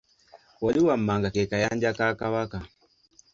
[0.63, 2.59] Wali wammanga ke kayanja ka kabaka.